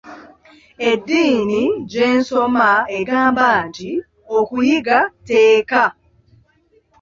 [0.89, 3.89] Eddiini gye nsoma egamba nti
[4.37, 5.83] okuyiga tteeka.